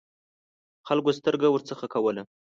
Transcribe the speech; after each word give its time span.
خلکو 0.87 1.09
سترګه 1.17 1.47
ورڅخه 1.51 1.87
کوله. 1.93 2.21